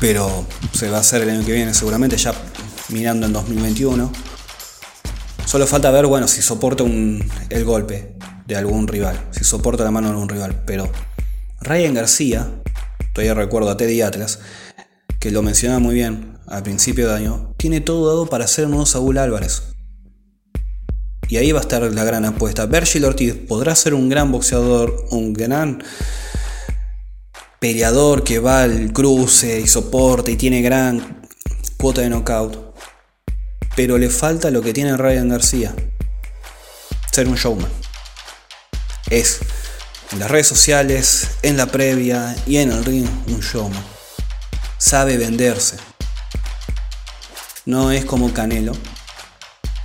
pero 0.00 0.46
se 0.72 0.90
va 0.90 0.98
a 0.98 1.00
hacer 1.00 1.22
el 1.22 1.30
año 1.30 1.44
que 1.44 1.52
viene 1.52 1.72
seguramente, 1.72 2.16
ya 2.16 2.34
mirando 2.88 3.26
en 3.26 3.32
2021. 3.32 4.12
Solo 5.44 5.66
falta 5.66 5.90
ver, 5.90 6.06
bueno, 6.06 6.28
si 6.28 6.42
soporta 6.42 6.84
el 6.84 7.64
golpe 7.64 8.16
de 8.46 8.56
algún 8.56 8.88
rival, 8.88 9.28
si 9.30 9.44
soporta 9.44 9.84
la 9.84 9.90
mano 9.90 10.08
de 10.08 10.14
algún 10.14 10.28
rival. 10.28 10.62
Pero 10.66 10.90
Ryan 11.60 11.94
García, 11.94 12.50
todavía 13.12 13.34
recuerdo 13.34 13.70
a 13.70 13.76
Teddy 13.76 14.02
Atlas, 14.02 14.40
que 15.20 15.30
lo 15.30 15.42
mencionaba 15.42 15.80
muy 15.80 15.94
bien 15.94 16.38
al 16.46 16.62
principio 16.62 17.08
de 17.08 17.14
año, 17.14 17.54
tiene 17.56 17.80
todo 17.80 18.08
dado 18.08 18.26
para 18.26 18.46
ser 18.46 18.66
un 18.66 18.72
nuevo 18.72 18.86
Saúl 18.86 19.18
Álvarez. 19.18 19.75
Y 21.28 21.38
ahí 21.38 21.52
va 21.52 21.58
a 21.58 21.62
estar 21.62 21.82
la 21.82 22.04
gran 22.04 22.24
apuesta. 22.24 22.66
Virgil 22.66 23.04
Ortiz 23.04 23.34
podrá 23.34 23.74
ser 23.74 23.94
un 23.94 24.08
gran 24.08 24.30
boxeador, 24.30 25.06
un 25.10 25.32
gran 25.32 25.82
peleador 27.58 28.22
que 28.22 28.38
va 28.38 28.62
al 28.62 28.92
cruce 28.92 29.60
y 29.60 29.66
soporta 29.66 30.30
y 30.30 30.36
tiene 30.36 30.62
gran 30.62 31.22
cuota 31.76 32.00
de 32.00 32.10
knockout. 32.10 32.74
Pero 33.74 33.98
le 33.98 34.08
falta 34.08 34.50
lo 34.50 34.62
que 34.62 34.72
tiene 34.72 34.96
Ryan 34.96 35.28
García. 35.28 35.74
Ser 37.12 37.28
un 37.28 37.34
showman. 37.34 37.70
Es 39.10 39.40
en 40.12 40.20
las 40.20 40.30
redes 40.30 40.46
sociales, 40.46 41.28
en 41.42 41.56
la 41.56 41.66
previa 41.66 42.36
y 42.46 42.58
en 42.58 42.70
el 42.70 42.84
ring 42.84 43.08
un 43.28 43.40
showman. 43.40 43.84
Sabe 44.78 45.16
venderse. 45.16 45.76
No 47.64 47.90
es 47.90 48.04
como 48.04 48.32
Canelo, 48.32 48.72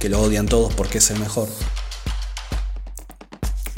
que 0.01 0.09
lo 0.09 0.19
odian 0.19 0.47
todos 0.47 0.73
porque 0.73 0.97
es 0.97 1.11
el 1.11 1.19
mejor. 1.19 1.47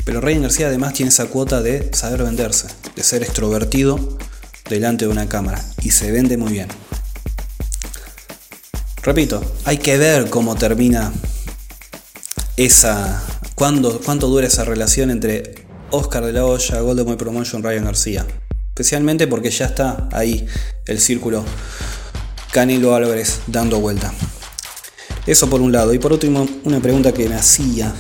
Pero 0.06 0.22
Ryan 0.22 0.44
García 0.44 0.68
además 0.68 0.94
tiene 0.94 1.10
esa 1.10 1.26
cuota 1.28 1.62
de 1.62 1.94
saber 1.94 2.24
venderse, 2.24 2.68
de 2.96 3.04
ser 3.04 3.24
extrovertido 3.24 4.18
delante 4.70 5.06
de 5.06 5.12
una 5.12 5.28
cámara 5.28 5.64
y 5.82 5.92
se 5.92 6.12
vende 6.12 6.38
muy 6.38 6.54
bien. 6.54 6.70
Repito, 9.04 9.44
hay 9.66 9.80
que 9.80 9.98
ver 9.98 10.30
cómo 10.30 10.56
termina 10.56 11.12
esa. 12.56 13.22
Cuándo, 13.56 14.02
cuánto 14.04 14.28
dura 14.28 14.48
esa 14.48 14.64
relación 14.66 15.12
entre 15.12 15.66
Oscar 15.92 16.26
de 16.26 16.34
la 16.34 16.46
Hoya, 16.46 16.80
Golden 16.80 17.18
Promotion, 17.18 17.62
Ryan 17.62 17.86
García. 17.86 18.26
Especialmente 18.70 19.28
porque 19.28 19.52
ya 19.52 19.66
está 19.66 20.10
ahí 20.12 20.48
el 20.88 21.00
círculo 21.00 21.44
Canelo 22.52 22.96
Álvarez 22.96 23.42
dando 23.48 23.80
vuelta. 23.80 24.12
Eso 25.26 25.50
por 25.50 25.62
un 25.62 25.72
lado. 25.72 25.94
Y 25.94 26.00
por 26.00 26.12
último, 26.12 26.48
una 26.64 26.80
pregunta 26.82 27.14
que 27.14 27.30
me 27.30 27.36
hacía 27.36 27.94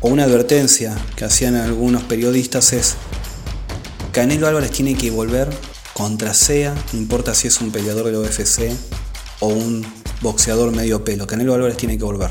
o 0.00 0.08
una 0.08 0.24
advertencia 0.24 0.96
que 1.16 1.24
hacían 1.24 1.54
algunos 1.54 2.02
periodistas 2.04 2.72
es, 2.72 2.96
Canelo 4.12 4.46
Álvarez 4.46 4.70
tiene 4.70 4.94
que 4.96 5.10
volver 5.10 5.48
contra 5.94 6.34
sea, 6.34 6.74
no 6.92 6.98
importa 6.98 7.34
si 7.34 7.48
es 7.48 7.60
un 7.60 7.70
peleador 7.70 8.06
del 8.06 8.16
UFC 8.16 8.72
o 9.40 9.48
un 9.48 9.86
boxeador 10.20 10.72
medio 10.72 11.04
pelo, 11.04 11.26
Canelo 11.26 11.54
Álvarez 11.54 11.76
tiene 11.76 11.98
que 11.98 12.04
volver. 12.04 12.30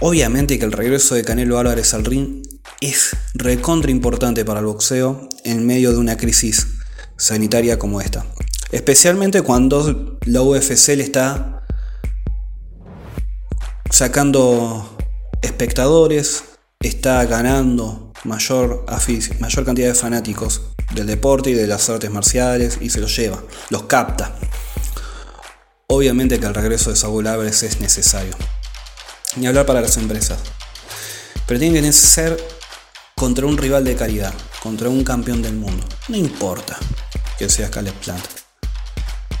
Obviamente 0.00 0.58
que 0.58 0.64
el 0.64 0.72
regreso 0.72 1.14
de 1.14 1.22
Canelo 1.22 1.58
Álvarez 1.58 1.94
al 1.94 2.04
ring 2.04 2.42
es 2.80 3.16
recontra 3.34 3.90
importante 3.90 4.44
para 4.44 4.60
el 4.60 4.66
boxeo 4.66 5.28
en 5.44 5.64
medio 5.64 5.92
de 5.92 5.98
una 5.98 6.16
crisis 6.16 6.66
sanitaria 7.16 7.78
como 7.78 8.00
esta. 8.00 8.26
Especialmente 8.72 9.42
cuando 9.42 10.18
la 10.24 10.40
UFC 10.40 10.96
le 10.96 11.02
está 11.02 11.62
sacando 13.90 14.96
espectadores, 15.42 16.44
está 16.80 17.22
ganando 17.26 18.12
mayor, 18.24 18.86
mayor 19.40 19.64
cantidad 19.66 19.88
de 19.88 19.94
fanáticos 19.94 20.62
del 20.94 21.06
deporte 21.06 21.50
y 21.50 21.54
de 21.54 21.66
las 21.66 21.90
artes 21.90 22.10
marciales 22.10 22.78
y 22.80 22.88
se 22.88 23.00
los 23.00 23.14
lleva, 23.14 23.42
los 23.68 23.82
capta. 23.82 24.34
Obviamente 25.88 26.40
que 26.40 26.46
el 26.46 26.54
regreso 26.54 26.88
de 26.88 26.96
Saúl 26.96 27.26
Álvarez 27.26 27.62
es 27.64 27.78
necesario. 27.78 28.34
Ni 29.36 29.46
hablar 29.46 29.66
para 29.66 29.82
las 29.82 29.98
empresas. 29.98 30.38
Pero 31.46 31.60
tiene 31.60 31.82
que 31.82 31.92
ser 31.92 32.42
contra 33.14 33.44
un 33.44 33.58
rival 33.58 33.84
de 33.84 33.96
calidad, 33.96 34.32
contra 34.62 34.88
un 34.88 35.04
campeón 35.04 35.42
del 35.42 35.56
mundo. 35.56 35.86
No 36.08 36.16
importa 36.16 36.78
que 37.38 37.50
sea 37.50 37.70
Caleb 37.70 37.94
Plant. 37.96 38.41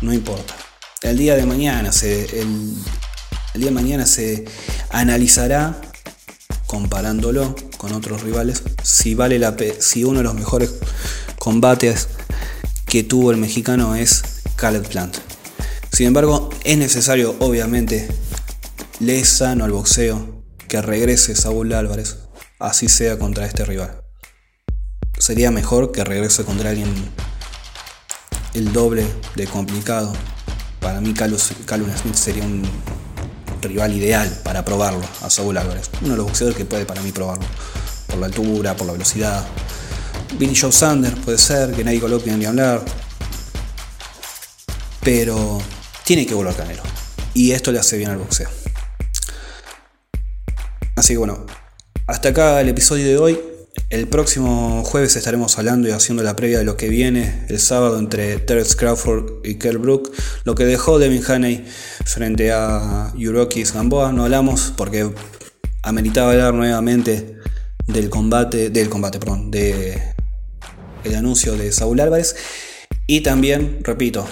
No 0.02 0.12
importa. 0.12 0.54
El 1.00 1.16
día 1.16 1.36
de 1.36 1.46
mañana 1.46 1.92
se, 1.92 2.40
el, 2.40 2.74
día 3.54 3.70
mañana 3.70 4.04
se 4.04 4.44
analizará 4.90 5.80
comparándolo 6.66 7.54
con 7.76 7.92
otros 7.92 8.22
rivales 8.22 8.62
si 8.82 9.14
vale 9.14 9.38
la 9.38 9.56
si 9.78 10.04
uno 10.04 10.18
de 10.18 10.24
los 10.24 10.34
mejores 10.34 10.74
combates 11.38 12.08
que 12.86 13.04
tuvo 13.04 13.30
el 13.30 13.36
mexicano 13.36 13.94
es 13.94 14.22
Caleb 14.56 14.88
Plant. 14.88 15.18
Sin 15.92 16.08
embargo, 16.08 16.50
es 16.64 16.78
necesario 16.78 17.36
obviamente 17.38 18.08
le 18.98 19.24
sano 19.24 19.64
al 19.64 19.72
boxeo 19.72 20.42
que 20.66 20.82
regrese 20.82 21.36
Saúl 21.36 21.72
Álvarez, 21.74 22.18
así 22.58 22.88
sea 22.88 23.18
contra 23.18 23.46
este 23.46 23.64
rival. 23.64 24.02
Sería 25.18 25.52
mejor 25.52 25.92
que 25.92 26.02
regrese 26.02 26.44
contra 26.44 26.70
alguien 26.70 26.92
el 28.54 28.72
doble 28.72 29.06
de 29.34 29.46
complicado. 29.46 30.12
Para 30.80 31.00
mí 31.00 31.14
Calum 31.14 31.38
Smith 31.38 32.14
sería 32.14 32.44
un 32.44 32.62
rival 33.60 33.94
ideal 33.94 34.40
para 34.42 34.64
probarlo 34.64 35.04
a 35.22 35.30
Saúl 35.30 35.56
Álvarez. 35.56 35.90
Uno 36.00 36.10
de 36.10 36.16
los 36.16 36.26
boxeadores 36.26 36.56
que 36.56 36.64
puede 36.64 36.84
para 36.84 37.00
mí 37.02 37.12
probarlo. 37.12 37.44
Por 38.08 38.18
la 38.18 38.26
altura, 38.26 38.76
por 38.76 38.86
la 38.86 38.92
velocidad. 38.92 39.44
Billy 40.38 40.56
Joe 40.56 40.72
Sanders 40.72 41.16
puede 41.24 41.38
ser, 41.38 41.72
que 41.72 41.84
nadie 41.84 42.00
coloque 42.00 42.30
ni 42.32 42.44
hablar. 42.44 42.84
Pero 45.02 45.60
tiene 46.04 46.26
que 46.26 46.34
volver 46.34 46.54
Canelo. 46.54 46.82
Y 47.34 47.52
esto 47.52 47.72
le 47.72 47.78
hace 47.78 47.96
bien 47.96 48.10
al 48.10 48.18
boxeo. 48.18 48.48
Así 50.96 51.14
que 51.14 51.18
bueno, 51.18 51.46
hasta 52.06 52.30
acá 52.30 52.60
el 52.60 52.68
episodio 52.68 53.06
de 53.06 53.18
hoy. 53.18 53.51
El 53.92 54.08
próximo 54.08 54.82
jueves 54.84 55.16
estaremos 55.16 55.58
hablando 55.58 55.86
y 55.86 55.90
haciendo 55.90 56.22
la 56.22 56.34
previa 56.34 56.56
de 56.56 56.64
lo 56.64 56.78
que 56.78 56.88
viene 56.88 57.44
el 57.50 57.58
sábado 57.60 57.98
entre 57.98 58.38
Terence 58.38 58.74
Crawford 58.74 59.44
y 59.44 59.56
Kell 59.56 59.76
Brook. 59.76 60.10
Lo 60.44 60.54
que 60.54 60.64
dejó 60.64 60.98
Devin 60.98 61.22
Haney 61.22 61.66
frente 62.06 62.52
a 62.52 63.12
Yurokis 63.14 63.74
Gamboa. 63.74 64.10
No 64.12 64.24
hablamos 64.24 64.72
porque 64.78 65.10
ameritaba 65.82 66.32
hablar 66.32 66.54
nuevamente 66.54 67.36
del 67.86 68.08
combate, 68.08 68.70
del 68.70 68.88
combate, 68.88 69.18
perdón, 69.18 69.50
de 69.50 70.00
el 71.04 71.14
anuncio 71.14 71.54
de 71.54 71.70
Saúl 71.70 72.00
Álvarez. 72.00 72.34
Y 73.06 73.20
también, 73.20 73.80
repito, 73.82 74.26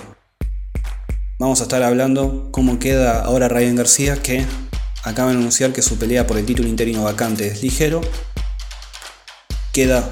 vamos 1.38 1.60
a 1.60 1.64
estar 1.64 1.82
hablando 1.82 2.48
cómo 2.50 2.78
queda 2.78 3.20
ahora 3.20 3.48
Ryan 3.48 3.76
García, 3.76 4.16
que 4.16 4.42
acaba 5.04 5.32
de 5.32 5.36
anunciar 5.36 5.74
que 5.74 5.82
su 5.82 5.98
pelea 5.98 6.26
por 6.26 6.38
el 6.38 6.46
título 6.46 6.66
interino 6.66 7.04
vacante 7.04 7.46
es 7.48 7.62
ligero 7.62 8.00
queda 9.72 10.08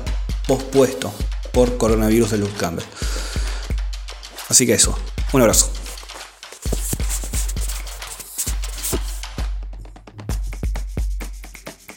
pospuesto 0.47 1.12
por 1.53 1.77
coronavirus 1.77 2.33
de 2.33 2.38
Luke 2.38 2.57
Campbell. 2.59 2.85
Así 4.49 4.66
que 4.66 4.75
eso, 4.75 4.99
un 5.33 5.42
abrazo. 5.42 5.71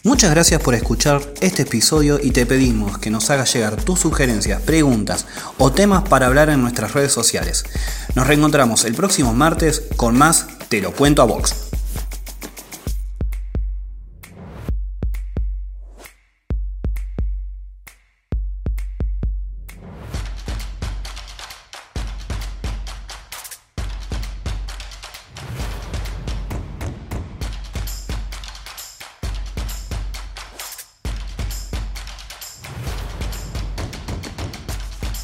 Muchas 0.04 0.32
gracias 0.32 0.62
por 0.62 0.74
escuchar 0.74 1.22
este 1.42 1.62
episodio 1.62 2.20
y 2.22 2.32
te 2.32 2.48
pedimos 2.48 2.98
que 2.98 3.12
nos 3.12 3.30
hagas 3.30 3.54
llegar 3.54 3.76
tus 3.76 4.00
sugerencias, 4.00 4.62
preguntas 4.62 5.28
o 5.60 5.72
temas 5.72 6.04
para 6.10 6.26
hablar 6.26 6.50
en 6.50 6.62
nuestras 6.62 6.94
redes 6.94 7.12
sociales. 7.12 7.66
Nos 8.16 8.26
reencontramos 8.26 8.84
el 8.86 8.96
próximo 8.96 9.34
martes 9.34 9.84
con 9.96 10.18
más 10.18 10.48
Te 10.70 10.82
lo 10.82 10.92
cuento 10.92 11.22
a 11.22 11.26
Vox. 11.26 11.61